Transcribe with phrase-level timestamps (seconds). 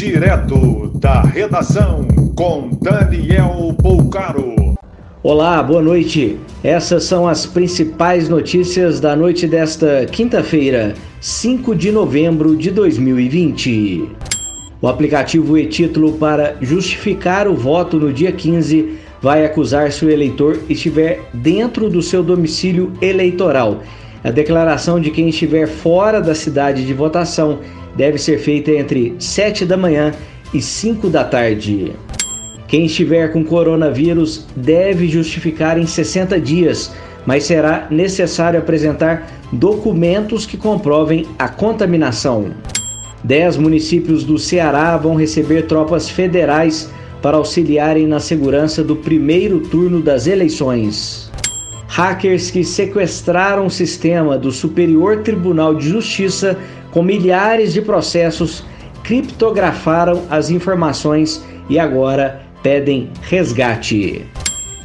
[0.00, 4.54] Direto da redação com Daniel Poucaro.
[5.22, 6.38] Olá, boa noite.
[6.64, 14.08] Essas são as principais notícias da noite desta quinta-feira, 5 de novembro de 2020.
[14.80, 20.60] O aplicativo e-título para justificar o voto no dia 15 vai acusar se o eleitor
[20.66, 23.82] estiver dentro do seu domicílio eleitoral.
[24.22, 27.60] A declaração de quem estiver fora da cidade de votação
[27.96, 30.12] deve ser feita entre 7 da manhã
[30.52, 31.92] e 5 da tarde.
[32.68, 36.92] Quem estiver com coronavírus deve justificar em 60 dias,
[37.24, 42.52] mas será necessário apresentar documentos que comprovem a contaminação.
[43.24, 46.90] Dez municípios do Ceará vão receber tropas federais
[47.20, 51.29] para auxiliarem na segurança do primeiro turno das eleições.
[51.90, 56.56] Hackers que sequestraram o sistema do Superior Tribunal de Justiça
[56.92, 58.64] com milhares de processos
[59.02, 64.24] criptografaram as informações e agora pedem resgate.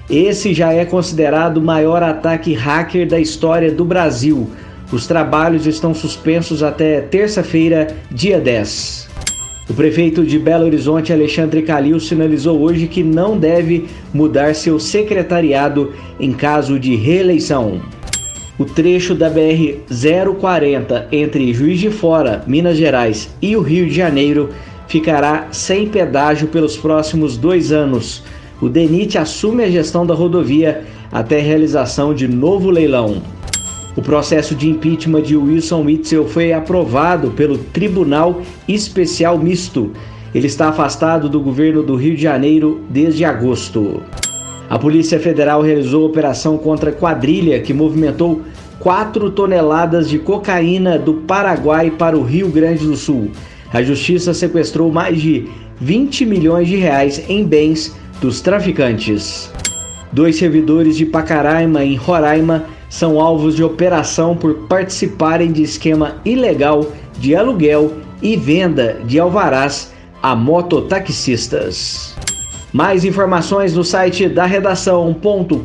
[0.09, 4.49] Esse já é considerado o maior ataque hacker da história do Brasil.
[4.91, 9.07] Os trabalhos estão suspensos até terça-feira, dia 10.
[9.67, 15.91] O prefeito de Belo Horizonte, Alexandre Calil, sinalizou hoje que não deve mudar seu secretariado
[16.19, 17.81] em caso de reeleição.
[18.59, 19.79] O trecho da BR
[20.39, 24.49] 040 entre Juiz de Fora, Minas Gerais e o Rio de Janeiro
[24.87, 28.23] ficará sem pedágio pelos próximos dois anos.
[28.61, 33.21] O DENIT assume a gestão da rodovia até realização de novo leilão.
[33.95, 39.91] O processo de impeachment de Wilson Witzel foi aprovado pelo Tribunal Especial Misto.
[40.33, 44.03] Ele está afastado do governo do Rio de Janeiro desde agosto.
[44.69, 48.41] A Polícia Federal realizou operação contra quadrilha que movimentou
[48.79, 53.31] 4 toneladas de cocaína do Paraguai para o Rio Grande do Sul.
[53.71, 55.47] A justiça sequestrou mais de
[55.79, 59.49] 20 milhões de reais em bens dos traficantes.
[60.11, 62.65] Dois servidores de Pacaraima, em Roraima,
[62.95, 66.85] são alvos de operação por participarem de esquema ilegal
[67.19, 67.91] de aluguel
[68.21, 69.91] e venda de alvarás
[70.23, 72.15] a mototaxistas.
[72.71, 75.59] Mais informações no site da redação.com.br.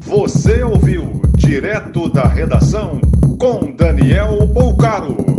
[0.00, 3.00] Você ouviu direto da redação
[3.38, 5.33] com Daniel Bolcaro.